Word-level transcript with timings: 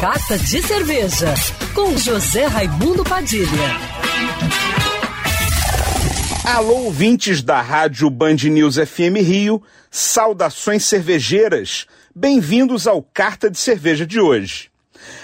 Carta 0.00 0.38
de 0.38 0.62
Cerveja, 0.62 1.34
com 1.74 1.94
José 1.94 2.46
Raimundo 2.46 3.04
Padilha. 3.04 3.46
Alô, 6.42 6.84
ouvintes 6.84 7.42
da 7.42 7.60
Rádio 7.60 8.08
Band 8.08 8.36
News 8.44 8.76
FM 8.76 9.20
Rio, 9.22 9.62
saudações 9.90 10.86
cervejeiras, 10.86 11.86
bem-vindos 12.16 12.86
ao 12.86 13.02
Carta 13.02 13.50
de 13.50 13.58
Cerveja 13.58 14.06
de 14.06 14.18
hoje. 14.18 14.70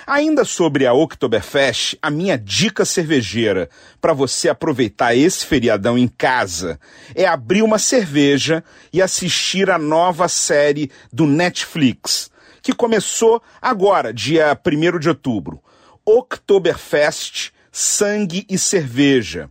Ainda 0.07 0.45
sobre 0.45 0.87
a 0.87 0.93
Oktoberfest, 0.93 1.97
a 2.03 2.11
minha 2.11 2.37
dica 2.37 2.85
cervejeira 2.85 3.71
para 3.99 4.13
você 4.13 4.51
aproveitar 4.51 5.17
esse 5.17 5.47
feriadão 5.47 5.97
em 5.97 6.07
casa 6.07 6.79
é 7.15 7.25
abrir 7.25 7.63
uma 7.63 7.79
cerveja 7.79 8.63
e 8.93 9.01
assistir 9.01 9.71
a 9.71 9.79
nova 9.79 10.29
série 10.29 10.91
do 11.11 11.27
Netflix, 11.27 12.31
que 12.67 12.75
começou 12.75 13.41
agora, 13.63 14.13
dia 14.13 14.59
1 14.67 14.99
de 14.99 15.09
outubro. 15.09 15.63
Oktoberfest, 16.05 17.53
Sangue 17.71 18.45
e 18.51 18.59
Cerveja 18.59 19.49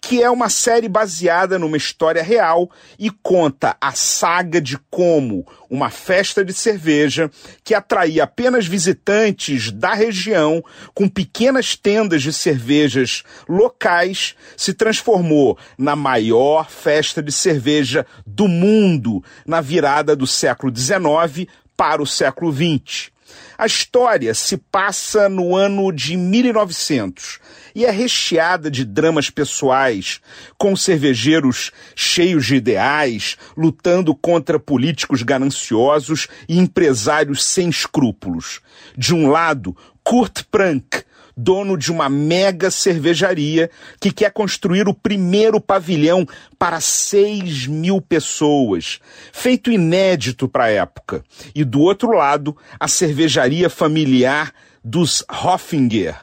que 0.00 0.22
é 0.22 0.30
uma 0.30 0.48
série 0.48 0.88
baseada 0.88 1.58
numa 1.58 1.76
história 1.76 2.22
real 2.22 2.70
e 2.98 3.10
conta 3.10 3.76
a 3.80 3.92
saga 3.92 4.60
de 4.60 4.78
como 4.90 5.46
uma 5.68 5.90
festa 5.90 6.44
de 6.44 6.52
cerveja 6.54 7.30
que 7.62 7.74
atraía 7.74 8.24
apenas 8.24 8.66
visitantes 8.66 9.70
da 9.70 9.92
região 9.92 10.62
com 10.94 11.08
pequenas 11.08 11.76
tendas 11.76 12.22
de 12.22 12.32
cervejas 12.32 13.22
locais 13.48 14.34
se 14.56 14.72
transformou 14.72 15.58
na 15.76 15.94
maior 15.94 16.70
festa 16.70 17.22
de 17.22 17.32
cerveja 17.32 18.06
do 18.26 18.48
mundo 18.48 19.22
na 19.46 19.60
virada 19.60 20.16
do 20.16 20.26
século 20.26 20.74
XIX 20.74 21.46
para 21.78 22.02
o 22.02 22.06
século 22.06 22.52
XX. 22.52 23.12
A 23.56 23.66
história 23.66 24.34
se 24.34 24.56
passa 24.56 25.28
no 25.28 25.54
ano 25.54 25.92
de 25.92 26.16
1900 26.16 27.38
e 27.72 27.84
é 27.84 27.90
recheada 27.90 28.68
de 28.68 28.84
dramas 28.84 29.30
pessoais, 29.30 30.20
com 30.56 30.74
cervejeiros 30.74 31.70
cheios 31.94 32.46
de 32.46 32.56
ideais, 32.56 33.36
lutando 33.56 34.12
contra 34.14 34.58
políticos 34.58 35.22
gananciosos 35.22 36.26
e 36.48 36.58
empresários 36.58 37.44
sem 37.44 37.68
escrúpulos. 37.68 38.60
De 38.96 39.14
um 39.14 39.30
lado, 39.30 39.76
Kurt 40.02 40.42
Prank, 40.50 41.04
dono 41.38 41.78
de 41.78 41.92
uma 41.92 42.08
mega 42.08 42.68
cervejaria 42.68 43.70
que 44.00 44.10
quer 44.10 44.32
construir 44.32 44.88
o 44.88 44.94
primeiro 44.94 45.60
pavilhão 45.60 46.26
para 46.58 46.80
6 46.80 47.68
mil 47.68 48.00
pessoas, 48.00 48.98
feito 49.32 49.70
inédito 49.70 50.48
para 50.48 50.64
a 50.64 50.70
época. 50.70 51.22
E 51.54 51.62
do 51.62 51.80
outro 51.80 52.10
lado, 52.10 52.56
a 52.80 52.88
cervejaria 52.88 53.70
familiar 53.70 54.52
dos 54.82 55.24
Hoffinger, 55.30 56.16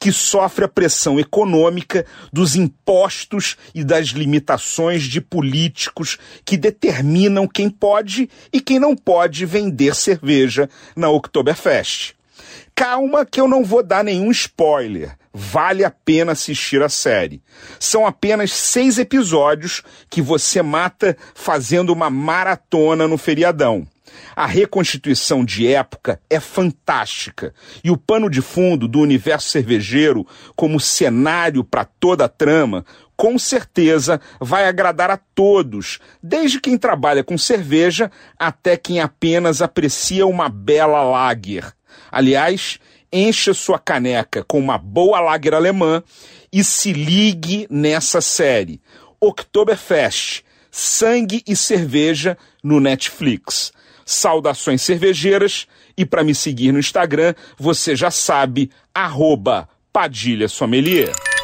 que 0.00 0.10
sofre 0.10 0.64
a 0.64 0.68
pressão 0.68 1.20
econômica 1.20 2.06
dos 2.32 2.56
impostos 2.56 3.56
e 3.74 3.84
das 3.84 4.08
limitações 4.08 5.02
de 5.02 5.20
políticos 5.20 6.18
que 6.44 6.56
determinam 6.56 7.46
quem 7.46 7.68
pode 7.68 8.30
e 8.52 8.60
quem 8.60 8.78
não 8.78 8.96
pode 8.96 9.44
vender 9.44 9.94
cerveja 9.94 10.68
na 10.96 11.10
Oktoberfest. 11.10 12.14
Calma 12.84 13.24
que 13.24 13.40
eu 13.40 13.46
não 13.46 13.62
vou 13.62 13.80
dar 13.80 14.02
nenhum 14.02 14.28
spoiler. 14.32 15.16
Vale 15.32 15.84
a 15.84 15.90
pena 15.90 16.32
assistir 16.32 16.82
a 16.82 16.88
série. 16.88 17.40
São 17.78 18.04
apenas 18.04 18.52
seis 18.52 18.98
episódios 18.98 19.84
que 20.10 20.20
você 20.20 20.60
mata 20.62 21.16
fazendo 21.32 21.92
uma 21.92 22.10
maratona 22.10 23.06
no 23.06 23.16
feriadão. 23.16 23.86
A 24.34 24.46
reconstituição 24.46 25.44
de 25.44 25.68
época 25.68 26.20
é 26.28 26.40
fantástica 26.40 27.54
e 27.84 27.90
o 27.92 27.96
pano 27.96 28.28
de 28.28 28.42
fundo 28.42 28.88
do 28.88 28.98
universo 28.98 29.48
cervejeiro 29.48 30.26
como 30.56 30.80
cenário 30.80 31.62
para 31.62 31.84
toda 31.84 32.24
a 32.24 32.28
trama 32.28 32.84
com 33.16 33.38
certeza 33.38 34.20
vai 34.40 34.66
agradar 34.66 35.08
a 35.08 35.16
todos, 35.16 36.00
desde 36.20 36.60
quem 36.60 36.76
trabalha 36.76 37.22
com 37.22 37.38
cerveja 37.38 38.10
até 38.36 38.76
quem 38.76 38.98
apenas 38.98 39.62
aprecia 39.62 40.26
uma 40.26 40.48
bela 40.48 41.04
lager. 41.04 41.72
Aliás, 42.10 42.78
encha 43.12 43.52
sua 43.52 43.78
caneca 43.78 44.44
com 44.44 44.58
uma 44.58 44.78
boa 44.78 45.20
lager 45.20 45.54
alemã 45.54 46.02
e 46.52 46.62
se 46.64 46.92
ligue 46.92 47.66
nessa 47.70 48.20
série. 48.20 48.80
Oktoberfest, 49.20 50.42
Sangue 50.70 51.42
e 51.46 51.54
Cerveja 51.54 52.36
no 52.62 52.80
Netflix. 52.80 53.72
Saudações 54.04 54.82
cervejeiras 54.82 55.66
e 55.96 56.04
para 56.04 56.24
me 56.24 56.34
seguir 56.34 56.72
no 56.72 56.78
Instagram, 56.78 57.34
você 57.56 57.94
já 57.94 58.10
sabe, 58.10 58.70
arroba 58.94 59.68
Padilha 59.92 60.48
Sommelier. 60.48 61.12